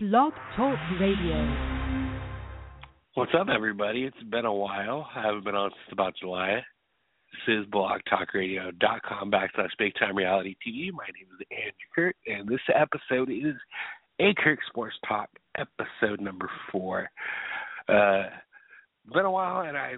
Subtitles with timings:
[0.00, 1.56] Blog Talk Radio.
[3.14, 4.04] What's up, everybody?
[4.04, 5.08] It's been a while.
[5.12, 6.62] I haven't been on since about July.
[7.32, 10.92] This is blogtalkradio.com backslash big time reality TV.
[10.92, 13.56] My name is Andrew Kirk, and this episode is
[14.20, 17.10] a Kirk Sports Talk episode number four.
[17.88, 18.22] Uh,
[19.12, 19.94] been a while, and I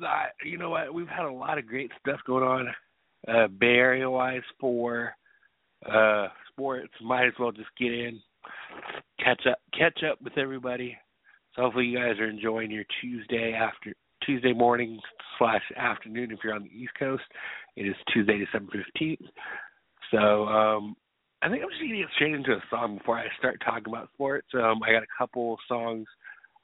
[0.00, 0.94] thought, you know what?
[0.94, 2.68] We've had a lot of great stuff going on,
[3.28, 5.12] uh, Bay Area wise for
[5.84, 6.94] uh, sports.
[7.02, 8.22] Might as well just get in
[9.24, 10.96] catch up catch up with everybody.
[11.54, 13.94] So hopefully you guys are enjoying your Tuesday after
[14.24, 15.00] Tuesday morning
[15.38, 17.22] slash afternoon if you're on the East Coast.
[17.76, 19.20] It is Tuesday, December fifteenth.
[20.10, 20.96] So um
[21.42, 24.10] I think I'm just gonna get straight into a song before I start talking about
[24.14, 24.48] sports.
[24.54, 26.06] Um I got a couple songs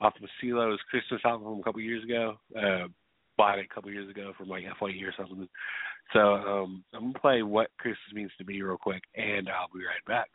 [0.01, 2.37] off of CeeLo's Christmas album from a couple years ago.
[2.57, 2.89] Uh
[3.37, 5.49] bought it a couple years ago from like FYE or something.
[6.13, 9.85] So um I'm gonna play what Christmas means to me real quick and I'll be
[9.85, 10.29] right back.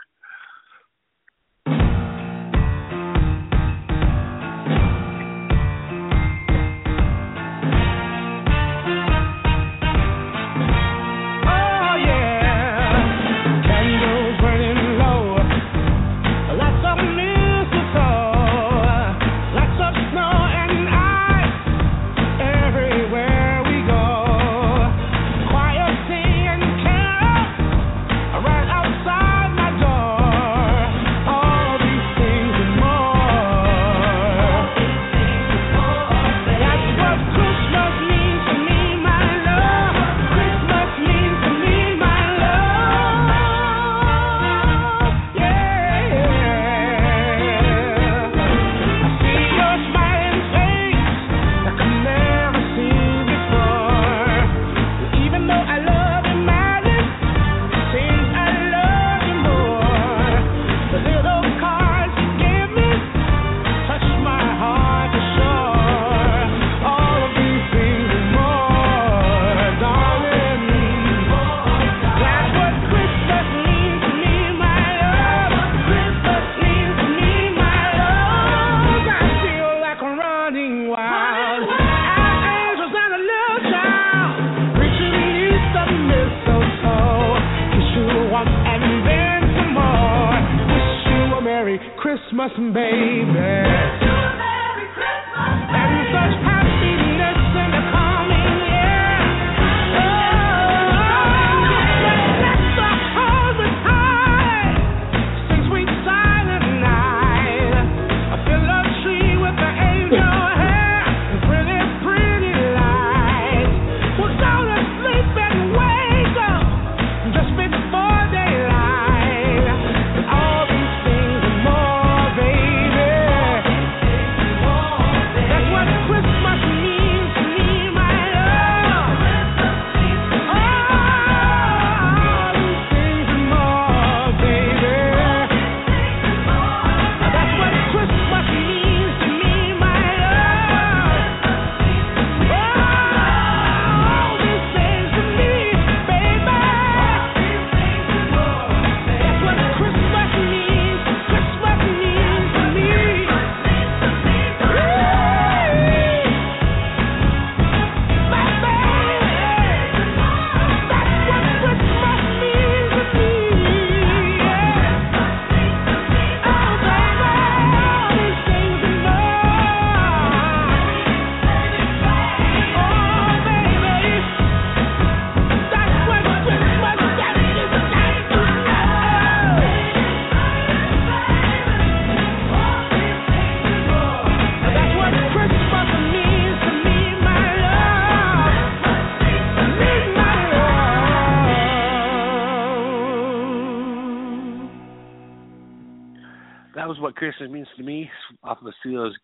[197.16, 198.10] Christmas means to me
[198.44, 199.16] off of CeeLo's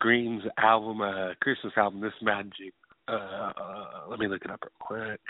[0.00, 2.74] Green's album, uh, Christmas album, This Magic.
[3.08, 5.20] Uh, uh, let me look it up real quick.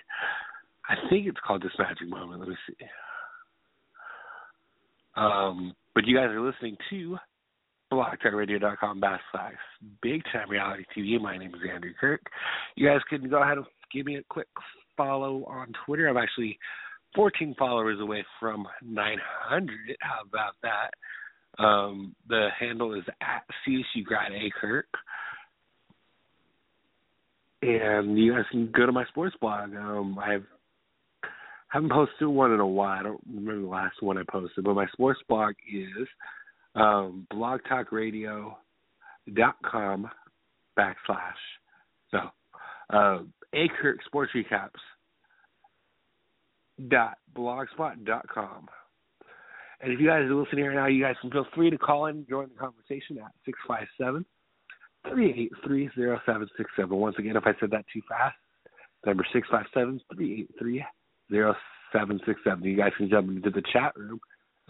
[0.89, 2.41] I think it's called This Magic Moment.
[2.41, 2.87] Let me see.
[5.17, 7.17] Um, but you guys are listening to
[7.93, 9.53] blogtalkradio.com backslash
[10.03, 11.21] big time reality TV.
[11.21, 12.21] My name is Andrew Kirk.
[12.75, 14.49] You guys can go ahead and give me a quick
[14.97, 16.09] follow on Twitter.
[16.09, 16.59] I'm actually
[17.15, 19.97] 14 followers away from 900.
[20.01, 20.91] How about that?
[21.59, 24.87] Um, the handle is at CSU Grad A Kirk.
[27.63, 29.75] And you guys can go to my sports blog.
[29.75, 30.45] Um, I've
[31.69, 33.01] haven't posted one in a while.
[33.01, 36.07] I don't remember the last one I posted, but my sports blog is
[36.75, 40.11] um, blogtalkradio.com
[40.79, 41.41] backslash.
[42.11, 42.19] So,
[42.91, 43.21] uh,
[43.55, 44.73] A Kirk Sports Recaps
[46.89, 48.69] dot blogspot dot com.
[49.81, 52.07] And if you guys are listening right now, you guys can feel free to call
[52.07, 54.25] in join the conversation at six five seven
[55.09, 56.97] three eight three zero seven six seven.
[56.97, 58.37] Once again, if I said that too fast,
[59.05, 60.85] number six five seven three eight three
[61.31, 61.55] zero
[61.93, 62.65] seven six seven.
[62.65, 64.19] You guys can jump into the chat room.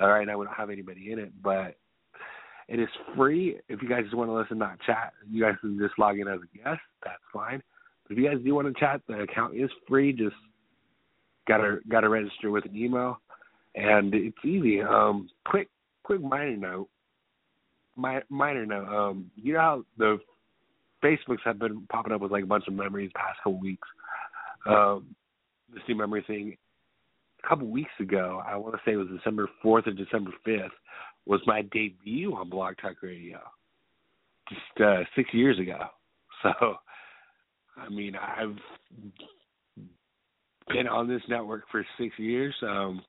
[0.00, 1.76] All right, now we don't have anybody in it, but
[2.68, 3.58] it is free.
[3.68, 6.28] If you guys just want to listen, not chat, you guys can just log in
[6.28, 6.80] as a guest.
[7.04, 7.62] That's fine.
[8.02, 10.12] But if you guys do want to chat, the account is free.
[10.12, 10.36] Just
[11.48, 13.20] gotta gotta register with an email,
[13.76, 14.80] and it's easy.
[14.82, 15.68] Um, quick
[16.02, 16.88] quick minor note.
[17.94, 18.88] My minor note.
[18.88, 20.18] Um, you know how the
[21.04, 23.86] Facebooks have been popping up with like a bunch of memories past couple weeks.
[24.66, 25.14] Um,
[25.72, 26.56] this new memory thing.
[27.44, 30.72] A couple weeks ago, I want to say it was December fourth or December fifth,
[31.26, 33.38] was my debut on Blog Talk Radio.
[34.48, 35.78] Just uh, six years ago.
[36.42, 36.76] So,
[37.78, 38.56] I mean, I've
[40.68, 42.54] been on this network for six years.
[42.62, 43.00] Um,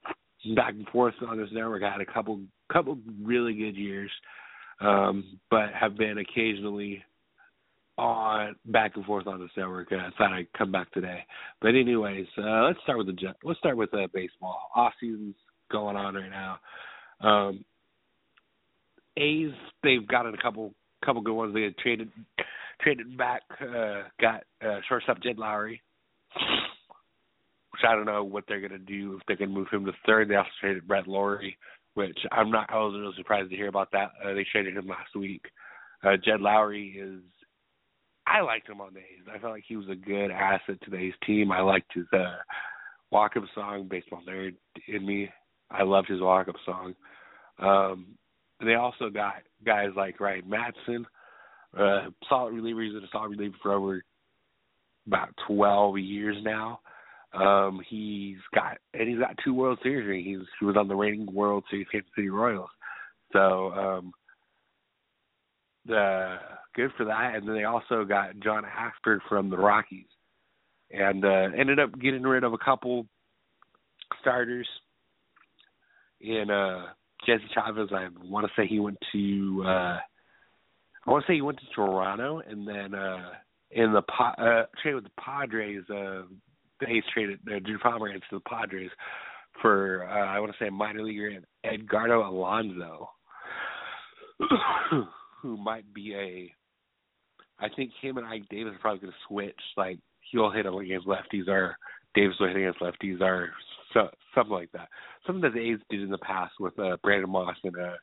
[0.55, 1.83] back and forth on this network.
[1.83, 2.39] I had a couple
[2.71, 4.11] couple really good years,
[4.81, 7.03] um, but have been occasionally
[7.97, 9.91] on back and forth on this network.
[9.91, 11.23] I thought I'd come back today.
[11.61, 14.69] But anyways, uh, let's start with the let's start with uh, baseball.
[14.75, 15.35] Off season's
[15.71, 16.59] going on right now.
[17.21, 17.65] Um,
[19.17, 19.51] A's
[19.83, 20.73] they've gotten a couple
[21.03, 21.53] couple good ones.
[21.53, 22.11] They had traded
[22.81, 25.79] traded back, uh, got uh, shortstop Jed Lowrie
[27.77, 29.91] which I don't know what they're going to do if they can move him to
[30.05, 30.29] third.
[30.29, 31.57] They also traded Brett Lawrie,
[31.93, 32.69] which I'm not.
[32.69, 34.11] I was really surprised to hear about that.
[34.23, 35.43] Uh, they traded him last week.
[36.03, 37.21] Uh, Jed Lowrie is.
[38.25, 39.27] I liked him on the A's.
[39.33, 41.51] I felt like he was a good asset to the A's team.
[41.51, 42.37] I liked his uh,
[43.11, 44.55] walk-up song, "Baseball Nerd"
[44.87, 45.29] in me.
[45.69, 46.95] I loved his walk-up song.
[47.59, 48.07] Um,
[48.63, 49.35] they also got
[49.65, 51.05] guys like Ryan Madson,
[51.77, 52.81] uh, solid reliever.
[52.81, 54.03] He's been a solid reliever for over
[55.05, 56.79] about 12 years now.
[57.33, 60.47] Um, he's got and he's got two World Series rings.
[60.59, 62.69] He was on the reigning World Series Kansas City Royals.
[63.33, 64.13] So um
[65.85, 66.37] the
[66.75, 67.35] good for that.
[67.35, 70.07] And then they also got John Axford from the Rockies.
[70.91, 73.05] And uh ended up getting rid of a couple
[74.21, 74.67] starters
[76.21, 76.85] in uh
[77.25, 79.99] Jesse Chavez, I want to say he went to uh
[81.05, 83.31] I want to say he went to Toronto and then uh
[83.69, 86.23] in the uh trade with the Padres uh
[86.79, 88.91] the A's traded uh, Drew Pomeranz to the Padres
[89.61, 91.31] for uh, I want to say a minor leaguer
[91.63, 93.09] Edgardo Alonso,
[95.41, 96.53] who might be a.
[97.59, 99.59] I think him and Ike Davis are probably going to switch.
[99.75, 99.99] Like
[100.31, 101.75] he'll hit against lefties, or
[102.13, 103.49] Davis will hit against lefties, or
[103.93, 104.89] so, something like that.
[105.25, 107.95] Something that the A's did in the past with uh, Brandon Moss and uh,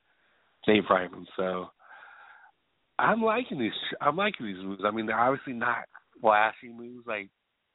[0.66, 1.26] Dave Freiman.
[1.36, 1.66] So
[2.98, 3.72] I'm liking these.
[4.00, 4.82] I'm liking these moves.
[4.84, 5.84] I mean, they're obviously not
[6.20, 7.28] flashy moves like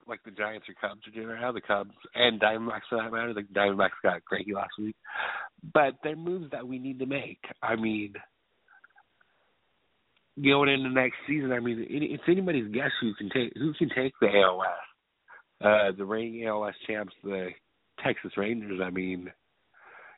[0.09, 3.11] like the Giants or Cubs are doing right now, the Cubs and Diamondbacks for that
[3.11, 3.33] matter.
[3.33, 4.95] The Diamondbacks got Greinke last week,
[5.73, 7.39] but they're moves that we need to make.
[7.61, 8.13] I mean,
[10.43, 14.13] going into next season, I mean, it's anybody's guess who can take who can take
[14.19, 14.63] the AL.
[15.61, 17.49] Uh, the reigning AL champs, the
[18.03, 18.79] Texas Rangers.
[18.83, 19.29] I mean,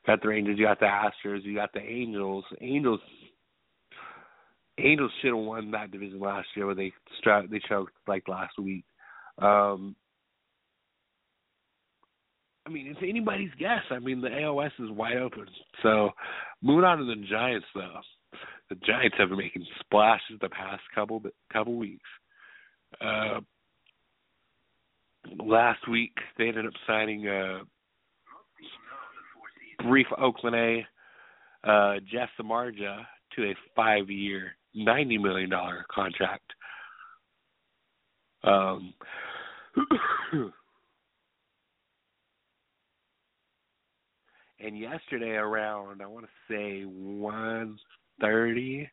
[0.06, 2.46] got the Rangers, you got the Astros, you got the Angels.
[2.62, 3.00] Angels
[4.78, 6.94] Angels should have won that division last year, where they
[7.50, 8.86] they choked like last week.
[9.38, 9.96] Um,
[12.66, 13.82] I mean, it's anybody's guess.
[13.90, 15.46] I mean, the AOS is wide open.
[15.82, 16.12] So,
[16.62, 18.00] moving on to the Giants, though.
[18.70, 21.22] The Giants have been making splashes the past couple
[21.52, 22.08] couple weeks.
[23.00, 23.42] Uh,
[25.44, 27.62] last week, they ended up signing a
[29.84, 30.88] brief Oakland A,
[31.70, 36.54] uh, Jeff Samardzija, to a five-year, ninety million dollar contract.
[38.44, 38.94] Um,
[44.60, 47.78] and yesterday around I want to say one
[48.20, 48.90] thirty,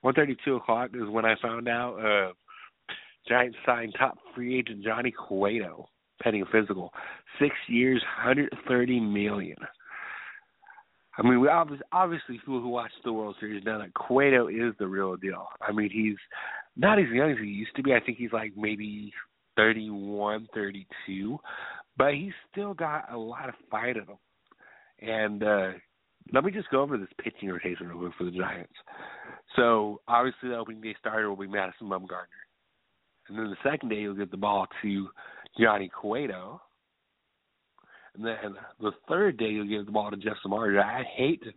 [0.00, 2.32] one thirty two o'clock is when I found out uh
[3.28, 5.88] Giants signed top free agent Johnny Cueto,
[6.22, 6.92] pending physical,
[7.40, 9.56] six years, hundred thirty million.
[11.18, 14.74] I mean, we obviously, obviously people who watch the World Series know that Cueto is
[14.78, 15.48] the real deal.
[15.66, 16.16] I mean, he's
[16.76, 17.94] not as young as he used to be.
[17.94, 19.12] I think he's like maybe
[19.56, 21.38] 31, 32,
[21.96, 24.18] but he's still got a lot of fight in him.
[25.00, 25.72] And uh,
[26.32, 28.72] let me just go over this pitching rotation real quick for the Giants.
[29.54, 32.26] So obviously the opening day starter will be Madison Bumgarner.
[33.28, 35.08] And then the second day you'll get the ball to
[35.58, 36.60] Johnny Cueto.
[38.14, 40.82] And then the third day you'll give the ball to Jeff Samardzija.
[40.82, 41.52] I hate to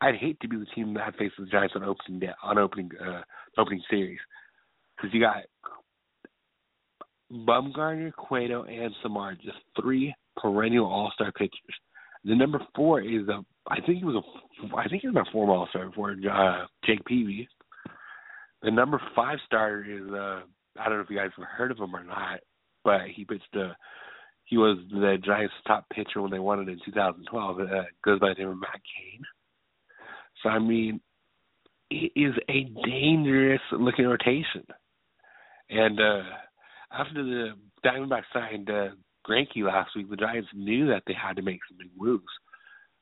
[0.00, 2.90] I'd hate to be the team that faces the Giants on opening day, on opening
[3.00, 3.22] uh,
[3.58, 4.18] opening series
[4.96, 5.44] because you got
[7.32, 11.52] Bumgarner, Cueto, and Samar, just three perennial All Star pitchers.
[12.24, 15.32] The number four is a, I think he was a, I think he was a
[15.32, 17.48] former All Star before uh, Jake Peavy.
[18.62, 20.40] The number five starter is uh,
[20.78, 22.40] I don't know if you guys have heard of him or not,
[22.84, 23.72] but he pitched uh
[24.44, 27.60] he was the Giants' top pitcher when they won it in 2012.
[27.60, 27.64] Uh,
[28.04, 29.22] goes by the name of Matt Cain.
[30.42, 31.00] So I mean,
[31.90, 34.64] it is a dangerous looking rotation.
[35.68, 36.22] And uh
[36.92, 37.50] after the
[37.84, 38.88] Diamondbacks signed uh,
[39.28, 42.24] Greinke last week, the Giants knew that they had to make some big moves.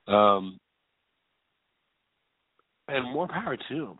[0.06, 0.58] Um,
[2.86, 3.98] and more power to them.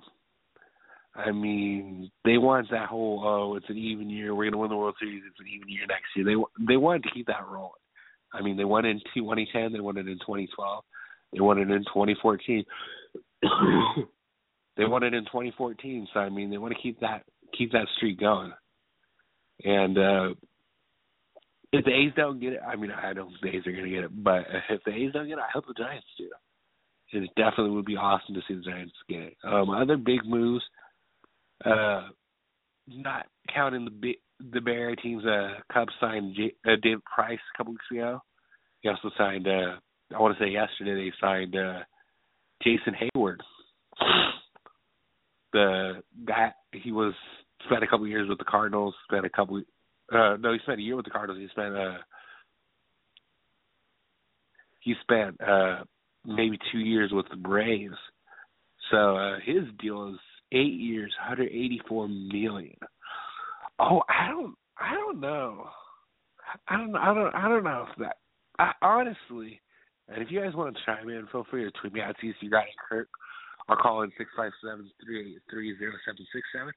[1.15, 4.35] I mean, they want that whole oh, it's an even year.
[4.35, 5.23] We're going to win the World Series.
[5.27, 6.25] It's an even year next year.
[6.25, 7.73] They they wanted to keep that rolling.
[8.33, 9.73] I mean, they won it in 2010.
[9.73, 10.85] They won it in 2012.
[11.33, 12.65] They won it in 2014.
[14.77, 16.09] they won it in 2014.
[16.13, 17.25] So I mean, they want to keep that
[17.57, 18.53] keep that streak going.
[19.65, 20.35] And uh
[21.73, 23.85] if the A's don't get it, I mean, I don't think the A's are going
[23.85, 26.31] to get it, but if the A's don't get it, I hope the Giants do.
[27.13, 29.37] It definitely would be awesome to see the Giants get it.
[29.45, 30.65] Um, other big moves,
[31.65, 32.09] uh,
[32.87, 35.25] not counting the big, the Area teams.
[35.25, 38.21] Uh, Cubs signed J- uh, David Price a couple weeks ago.
[38.81, 39.47] He also signed.
[39.49, 39.77] Uh,
[40.15, 41.81] I want to say yesterday they signed uh,
[42.63, 43.39] Jason Heyward.
[45.53, 47.15] The guy he was
[47.65, 48.95] spent a couple of years with the Cardinals.
[49.11, 49.63] Spent a couple.
[50.13, 51.41] Uh, no, he spent a year with the Cardinals.
[51.41, 51.77] He spent.
[51.77, 51.99] Uh,
[54.81, 55.85] he spent uh,
[56.25, 57.97] maybe two years with the Braves.
[58.91, 60.21] So uh, his deal is
[60.53, 62.77] eight years, 184 million.
[63.79, 65.69] Oh, I don't, I don't know.
[66.69, 68.17] I don't, I don't, I don't know if that.
[68.59, 69.61] I, honestly,
[70.09, 72.51] and if you guys want to chime in, feel free to tweet me at TC
[72.51, 73.09] Guy Kirk
[73.69, 76.73] or call in six five seven three eight three zero seven six seven.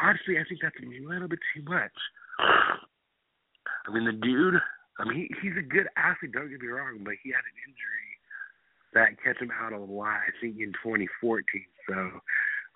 [0.00, 1.96] Honestly, I think that's a little bit too much.
[2.38, 4.54] I mean, the dude.
[4.98, 6.32] I mean, he, he's a good athlete.
[6.32, 8.10] Don't get me wrong, but he had an injury
[8.94, 10.20] that kept him out a lot.
[10.22, 11.42] I think in 2014.
[11.88, 12.20] So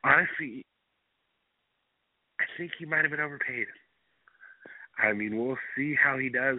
[0.03, 0.65] honestly,
[2.41, 3.67] I think he might have been overpaid.
[4.99, 6.59] I mean, we'll see how he does.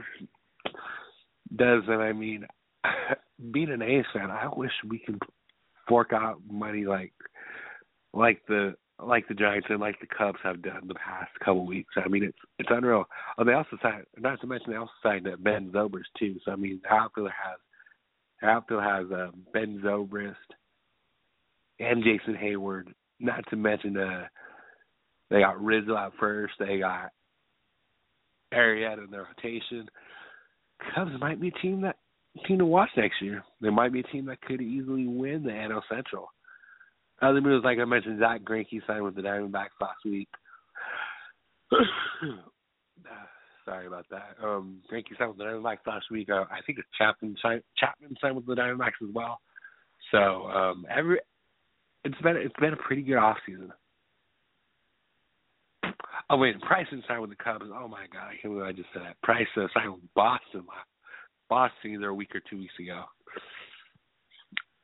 [1.56, 2.46] Does and I mean,
[3.52, 5.20] being an A's fan, I wish we could
[5.88, 7.14] fork out money like
[8.14, 11.94] like the like the Giants and like the Cubs have done the past couple weeks.
[11.98, 13.06] I mean, it's it's unreal.
[13.38, 16.38] Oh, they also signed, not to mention they also signed uh, Ben Zobrist too.
[16.46, 17.60] So I mean, the outfielder has
[18.42, 20.36] the outfield has uh, Ben Zobrist
[21.80, 24.28] and Jason Heyward not to mention uh
[25.30, 27.10] they got Rizzo out first, they got
[28.54, 29.90] Arrieta in their rotation.
[30.94, 31.98] Cubs might be a team that
[32.48, 33.44] team to watch next year.
[33.62, 36.30] They might be a team that could easily win the NL Central.
[37.22, 40.28] Other moves, like I mentioned, Zack Greinke signed with the Diamondbacks last week.
[43.66, 44.36] Sorry about that.
[44.44, 46.30] Um, Greinke signed with the Diamondbacks last week.
[46.30, 49.40] Uh, I think Chapman signed, Chapman signed with the Diamondbacks as well.
[50.12, 51.20] So um, every
[52.04, 53.72] it's been it's been a pretty good off season.
[56.30, 57.66] Oh wait, Price signed with the Cubs.
[57.74, 59.22] Oh my god, I can't believe I just said that.
[59.24, 60.66] Price uh, signed with Boston.
[61.50, 63.04] Boston either a week or two weeks ago.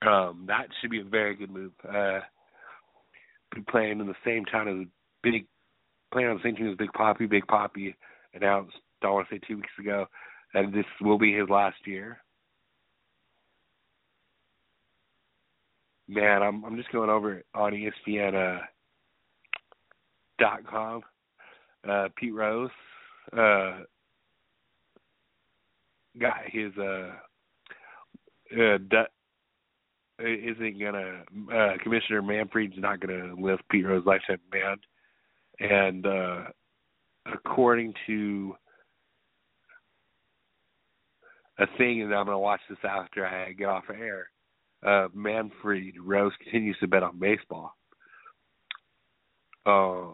[0.08, 1.72] Um, that should be a very good move.
[1.88, 2.20] Uh,
[3.70, 4.88] playing in the same town as
[5.24, 5.46] Big,
[6.12, 7.30] playing on the same team as Big Papi.
[7.30, 7.94] Big Papi
[8.34, 10.08] announced, I want to say two weeks ago,
[10.53, 12.20] that this will be his last year.
[16.12, 18.62] man, I'm I'm just going over on ESPN uh,
[20.39, 21.01] dot com.
[21.89, 22.70] Uh, Pete Rose
[23.34, 23.80] uh,
[26.20, 27.12] got his uh,
[28.60, 28.77] uh,
[30.20, 34.77] isn't gonna uh, Commissioner Manfred's not gonna lift Pete Rose lifetime ban,
[35.60, 36.41] and uh,
[37.34, 38.56] according to
[41.60, 44.27] a thing, and I'm gonna watch this after I get off air
[44.86, 47.75] uh, Manfred Rose continues to bet on baseball.
[49.65, 50.13] Uh,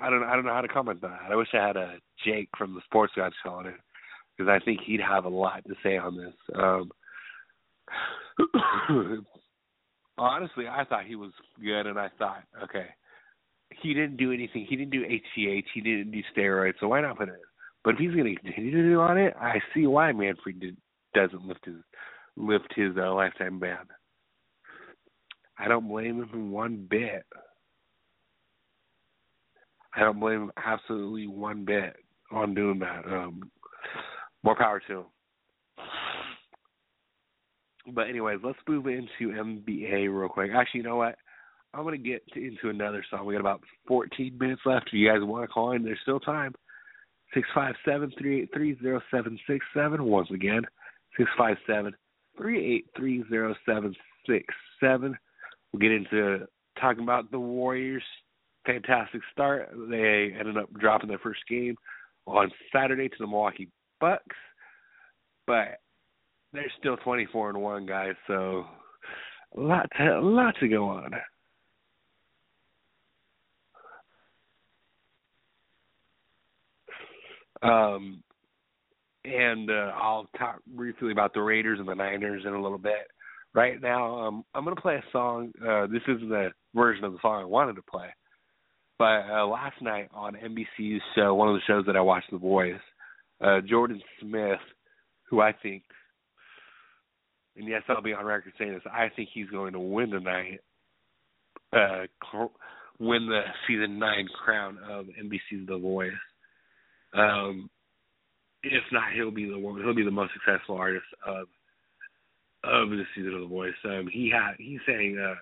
[0.00, 1.30] I don't I don't know how to comment on that.
[1.30, 3.74] I wish I had a Jake from the Sports Guys on it
[4.36, 6.34] because I think he'd have a lot to say on this.
[6.54, 6.90] Um,
[10.18, 12.86] honestly, I thought he was good, and I thought, okay,
[13.82, 14.66] he didn't do anything.
[14.68, 15.64] He didn't do HGH.
[15.72, 17.40] He didn't do steroids, so why not put it?
[17.84, 20.76] But if he's going to continue to do on it, I see why Manfred did,
[21.14, 21.76] doesn't lift his
[22.36, 23.78] lift his uh, lifetime ban.
[25.58, 27.24] I don't blame him one bit.
[29.94, 31.94] I don't blame him absolutely one bit
[32.32, 33.04] on doing that.
[33.06, 33.50] Um,
[34.44, 35.04] more power to him.
[37.92, 40.50] But anyways, let's move into NBA real quick.
[40.54, 41.16] Actually, you know what?
[41.74, 43.26] I'm gonna get to, into another song.
[43.26, 44.88] We got about 14 minutes left.
[44.88, 46.54] If you guys want to call in, there's still time.
[47.34, 50.04] Six five seven three eight three zero seven six seven.
[50.04, 50.62] Once again,
[51.18, 51.92] six five seven
[52.38, 53.94] three eight three zero seven
[54.26, 54.46] six
[54.78, 55.16] seven.
[55.72, 56.46] We'll get into
[56.80, 58.04] talking about the Warriors'
[58.64, 59.70] fantastic start.
[59.90, 61.74] They ended up dropping their first game
[62.26, 63.68] on Saturday to the Milwaukee
[64.04, 64.36] Bucks,
[65.46, 65.80] but
[66.52, 68.12] they're still 24 and one, guys.
[68.26, 68.66] So
[69.56, 71.14] a lot to a lot to go on.
[77.62, 78.22] Um,
[79.24, 83.06] and uh, I'll talk briefly about the Raiders and the Niners in a little bit.
[83.54, 85.50] Right now, um, I'm going to play a song.
[85.66, 88.08] Uh, this isn't the version of the song I wanted to play,
[88.98, 92.36] but uh, last night on NBC's show, one of the shows that I watched, The
[92.36, 92.74] Voice,
[93.40, 94.60] uh, Jordan Smith,
[95.28, 95.82] who I think,
[97.56, 100.60] and yes, I'll be on record saying this, I think he's going to win tonight,
[101.72, 102.04] uh,
[102.98, 106.12] win the season nine crown of NBC's The Voice.
[107.12, 107.70] Um,
[108.62, 109.80] if not, he'll be the one.
[109.80, 111.46] He'll be the most successful artist of
[112.64, 113.74] of the season of The Voice.
[113.84, 115.34] Um, he had he sang uh,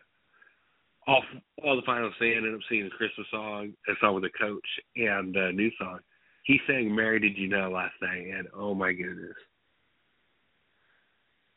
[1.07, 1.23] all
[1.65, 2.15] all the finals.
[2.21, 5.71] They ended up singing a Christmas song, a song with a coach, and a new
[5.79, 6.01] song.
[6.45, 9.37] He sang "Mary Did You Know" last night, and oh my goodness,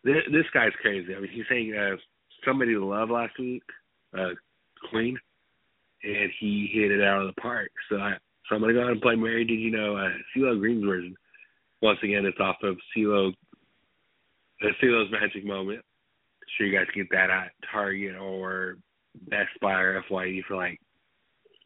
[0.04, 1.16] this, this guy's crazy.
[1.16, 1.96] I mean, he sang uh,
[2.46, 3.64] "Somebody to Love" last week,
[4.18, 4.30] uh,
[4.90, 5.18] Queen,
[6.04, 7.72] and he hit it out of the park.
[7.90, 8.14] So I
[8.48, 11.16] so I'm gonna go ahead and play "Mary Did You Know" uh, CeeLo Green's version.
[11.82, 13.34] Once again, it's off of CeeLo
[14.62, 15.80] uh, CeeLo's Magic Moment.
[15.80, 18.78] I'm sure you guys get that at Target or
[19.30, 20.80] Best Buy or FYE for like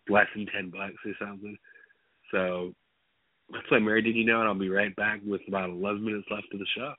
[0.07, 1.57] less than ten bucks or something.
[2.31, 2.73] So
[3.69, 6.47] play "Mary Did You Know" and I'll be right back with about 11 minutes left
[6.51, 6.93] of the show.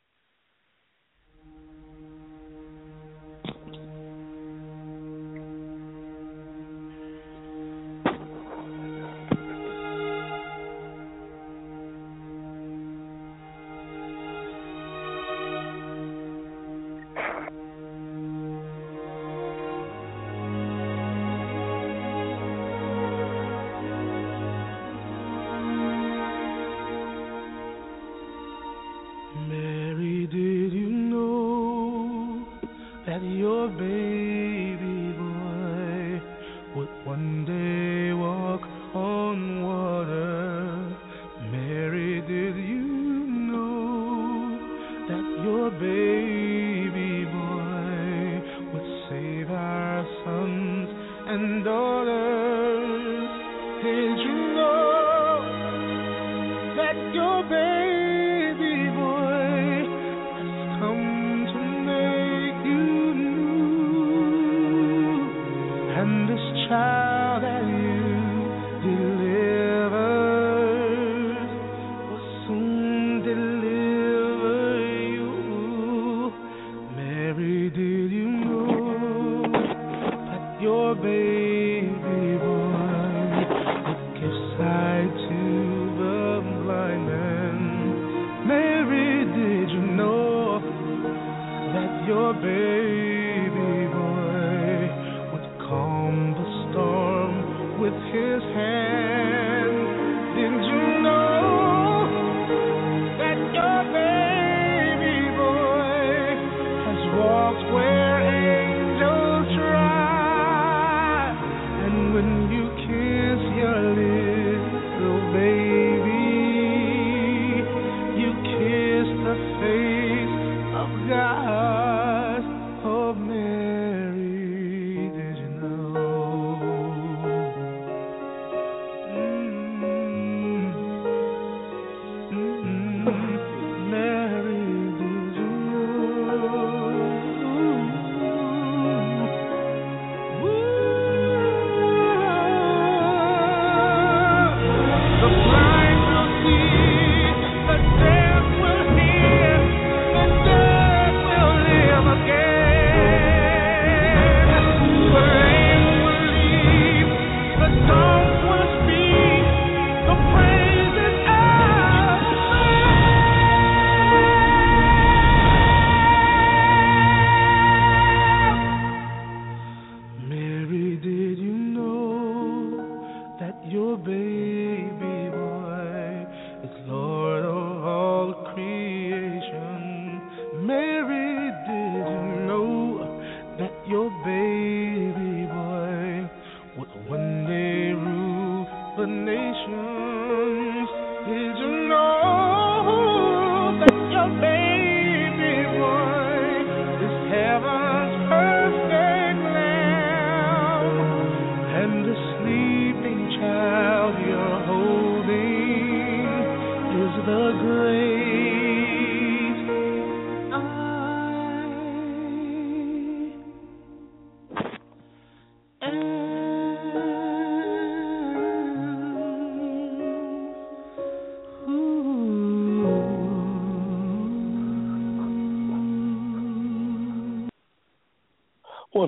[97.91, 98.80] with his hand.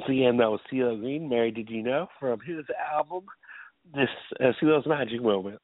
[0.02, 3.24] Once again, that was CeeLo Green, Mary Did You Know, from his album,
[3.94, 4.08] this
[4.40, 5.60] uh, CeeLo's Magic Moment.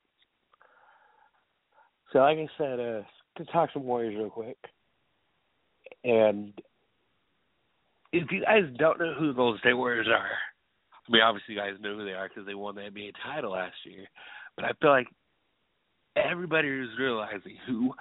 [2.12, 3.02] So, like I said, uh,
[3.36, 4.56] to talk some Warriors real quick.
[6.04, 6.52] And
[8.12, 10.30] if you guys don't know who the Golden State Warriors are,
[11.08, 13.52] I mean, obviously you guys know who they are because they won the NBA title
[13.52, 14.06] last year.
[14.54, 15.08] But I feel like
[16.14, 17.92] everybody is realizing who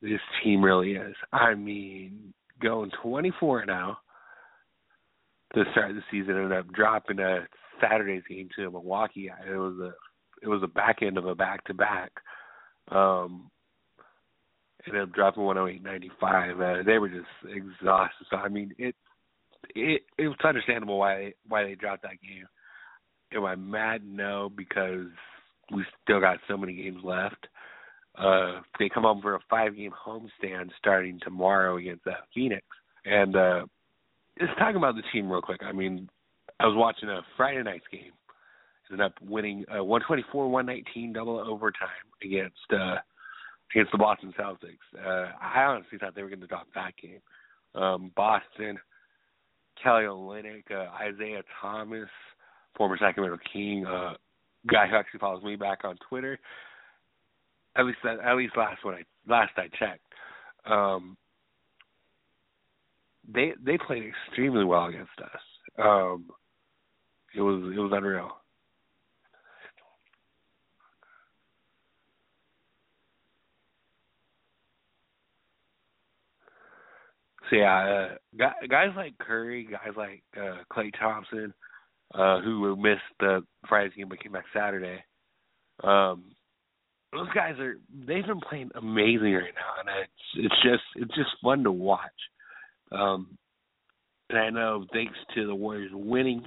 [0.00, 1.14] this team really is.
[1.34, 3.98] I mean, going 24 now
[5.54, 7.46] to start of the season, ended up dropping a
[7.80, 9.30] Saturday's game to Milwaukee.
[9.48, 9.92] It was a
[10.42, 12.12] it was a back end of a back to back.
[12.90, 13.50] Um
[14.86, 16.80] ended up dropping 108.95.
[16.80, 18.26] Uh, they were just exhausted.
[18.30, 18.94] So I mean, it
[19.74, 22.46] it it was understandable why they, why they dropped that game.
[23.34, 24.02] Am I mad?
[24.04, 25.06] No, because
[25.72, 27.46] we still got so many games left.
[28.18, 32.66] Uh, they come home for a five-game homestand starting tomorrow against uh, Phoenix,
[33.06, 33.64] and uh,
[34.38, 35.60] just talking about the team real quick.
[35.62, 36.08] I mean,
[36.60, 38.12] I was watching a Friday night's game.
[38.90, 41.88] Ended up winning uh, 124-119 double overtime
[42.22, 42.96] against uh,
[43.74, 44.84] against the Boston Celtics.
[44.94, 47.20] Uh, I honestly thought they were going to drop that game.
[47.74, 48.78] Um, Boston,
[49.82, 52.08] Kelly Olynyk, uh, Isaiah Thomas,
[52.76, 54.14] former Sacramento King, uh,
[54.70, 56.38] guy who actually follows me back on Twitter.
[57.76, 60.04] At least at least last when I last I checked,
[60.66, 61.16] um,
[63.28, 65.40] they they played extremely well against us.
[65.78, 66.26] Um,
[67.34, 68.30] it was it was unreal.
[77.50, 78.08] So yeah,
[78.38, 81.52] uh, guys like Curry, guys like uh, Klay Thompson,
[82.14, 85.04] uh, who missed the Friday's game but came back Saturday.
[85.84, 86.24] Um,
[87.12, 87.74] those guys are
[88.06, 92.10] they've been playing amazing right now, and it's it's just it's just fun to watch.
[92.92, 93.38] Um,
[94.30, 96.42] and I know thanks to the Warriors winning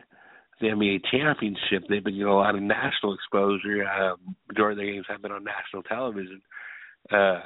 [0.62, 3.86] the NBA championship, they've been getting a lot of national exposure.
[3.86, 6.42] Um, majority their games have been on national television.
[7.12, 7.42] Uh,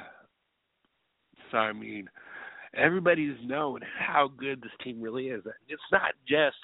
[1.50, 2.08] so I mean,
[2.74, 5.42] everybody's known how good this team really is.
[5.68, 6.56] It's not just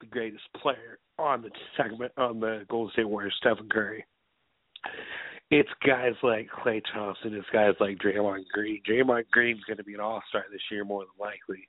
[0.00, 4.04] the greatest player on the segment on the Golden State Warriors, Stephen Curry.
[5.50, 7.34] It's guys like Klay Thompson.
[7.34, 8.80] It's guys like Draymond Green.
[8.88, 11.68] Draymond Green's going to be an All Star this year, more than likely.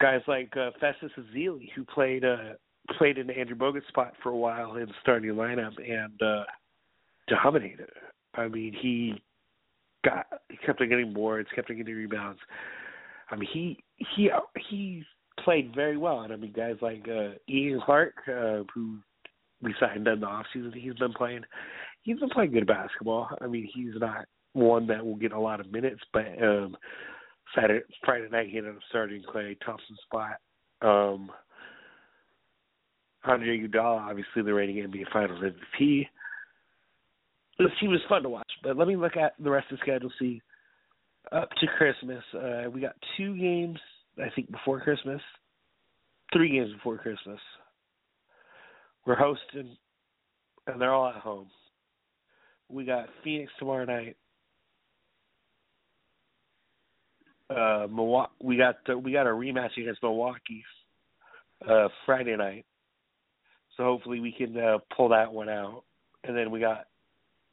[0.00, 2.54] Guys like uh, Festus Ezeli, who played uh,
[2.96, 6.44] played in Andrew Bogut's spot for a while in the starting lineup and uh,
[7.28, 7.90] dominated.
[8.34, 9.14] I mean, he
[10.04, 12.40] got he kept on getting boards, kept on getting rebounds.
[13.30, 13.78] I mean, he
[14.14, 14.30] he
[14.70, 15.02] he
[15.44, 18.98] played very well, and I mean, guys like uh, Ian Clark, uh, who
[19.62, 21.42] we signed in the off season, he's been playing.
[22.02, 23.28] He's been playing good basketball.
[23.40, 26.76] I mean, he's not one that will get a lot of minutes, but um
[27.54, 30.38] Saturday Friday night he ended up starting Klay Thompson's spot.
[30.82, 31.30] Um
[33.24, 36.06] Andre Iguodala, obviously the reigning NBA Finals MVP.
[37.58, 39.82] This team was fun to watch, but let me look at the rest of the
[39.82, 40.10] schedule.
[40.18, 40.40] See,
[41.32, 43.78] up to Christmas, uh, we got two games.
[44.18, 45.20] I think before Christmas,
[46.32, 47.40] three games before Christmas.
[49.06, 49.76] We're hosting,
[50.66, 51.48] and they're all at home.
[52.68, 54.16] We got Phoenix tomorrow night.
[57.50, 57.86] Uh.
[58.40, 60.64] We got the, we got a rematch against Milwaukee
[61.68, 62.66] uh, Friday night.
[63.76, 65.84] So hopefully we can uh, pull that one out.
[66.24, 66.86] And then we got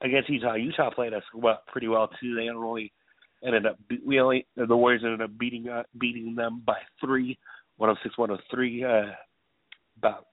[0.01, 0.55] against Utah.
[0.55, 2.35] Utah played us well, pretty well too.
[2.35, 2.91] They only
[3.45, 7.37] ended up we only the Warriors ended up beating uh, beating them by three,
[7.77, 9.11] one hundred six, one hundred three, uh,
[9.97, 10.25] about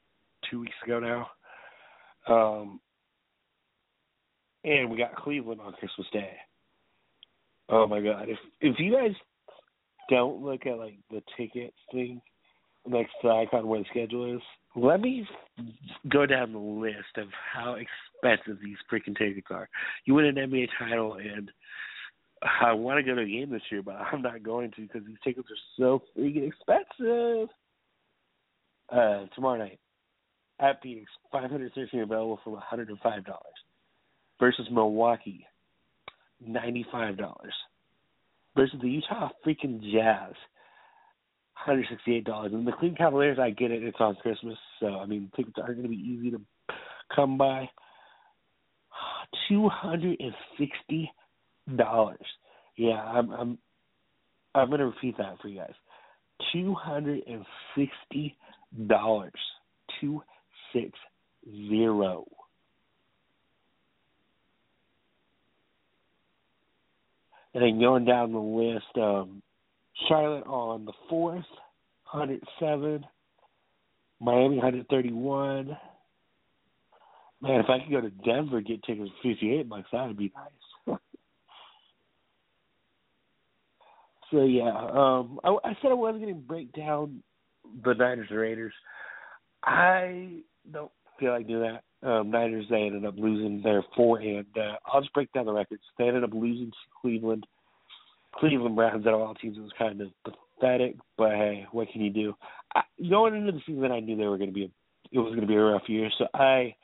[0.51, 1.27] two weeks ago now.
[2.27, 2.81] Um,
[4.65, 6.33] and we got Cleveland on Christmas Day.
[7.69, 8.29] Oh my God!
[8.29, 9.13] If if you guys
[10.09, 12.21] don't look at like the tickets thing
[12.87, 14.43] next to the icon where the schedule is,
[14.75, 15.27] let me
[16.09, 19.69] go down the list of how expensive these freaking tickets are.
[20.05, 21.51] You win an NBA title, and
[22.61, 25.03] I want to go to a game this year, but I'm not going to because
[25.07, 27.49] these tickets are so freaking expensive.
[28.91, 29.79] Uh, tomorrow night
[30.61, 33.41] at Phoenix, 513 available for 105 dollars
[34.39, 35.47] versus Milwaukee,
[36.45, 37.55] 95 dollars
[38.57, 40.35] versus the Utah freaking Jazz,
[41.55, 42.53] hundred sixty eight dollars.
[42.53, 45.77] And the Cleveland Cavaliers, I get it, it's on Christmas, so I mean tickets aren't
[45.77, 46.41] going to be easy to
[47.15, 47.69] come by.
[49.49, 51.11] Two hundred and sixty
[51.77, 52.27] dollars.
[52.77, 53.59] Yeah, I'm I'm
[54.55, 55.75] I'm going to repeat that for you guys.
[56.53, 57.45] Two hundred and
[57.77, 58.37] sixty
[58.87, 59.33] dollars.
[60.01, 60.23] Two
[60.73, 60.91] six
[61.69, 62.27] zero.
[67.55, 69.43] And then going down the list, um,
[70.09, 71.45] Charlotte on the fourth,
[72.05, 73.05] hundred seven.
[74.23, 75.77] Miami 131.
[77.41, 80.33] Man, if I could go to Denver get tickets for 58 bucks, that would be
[80.37, 80.97] nice.
[84.31, 87.21] so yeah, um, I, I said I wasn't going to break down
[87.85, 88.73] the Niners Raiders.
[89.65, 90.37] I
[90.73, 91.83] don't feel like doing that.
[92.03, 95.53] Um, Niners they ended up losing their four, and uh, I'll just break down the
[95.53, 95.83] records.
[95.99, 97.47] They ended up losing to Cleveland.
[98.35, 102.11] Cleveland Browns out of all teams was kind of pathetic, but hey, what can you
[102.11, 102.35] do?
[102.75, 104.71] I, going into the season, I knew they were going to be a,
[105.13, 106.09] it was going to be a rough year.
[106.19, 106.75] So I,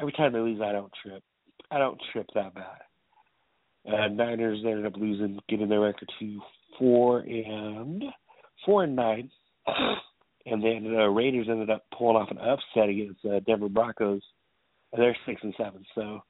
[0.00, 1.22] every time they lose, I don't trip.
[1.70, 2.80] I don't trip that bad.
[3.86, 6.40] Uh, Niners ended up losing, getting their record to
[6.78, 8.02] four and
[8.64, 9.30] four and nine,
[10.46, 14.22] and then the uh, Raiders ended up pulling off an upset against uh, Denver Broncos.
[14.94, 15.84] They're six and seven.
[15.94, 16.20] So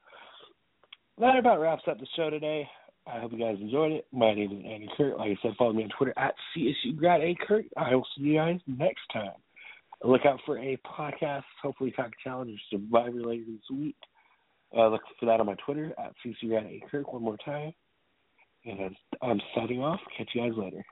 [1.19, 2.69] that about wraps up the show today.
[3.07, 4.07] I hope you guys enjoyed it.
[4.12, 5.16] My name is Andy Kirk.
[5.16, 7.64] Like I said, follow me on Twitter at CSU Grad A Kirk.
[7.77, 9.31] I will see you guys next time.
[10.03, 13.97] Look out for a podcast, hopefully Talk Challenge or Survivor later this week.
[14.77, 17.73] Uh, look for that on my Twitter at CSU Grad A Kirk one more time.
[18.64, 20.01] And I'm signing off.
[20.19, 20.85] Catch you guys later.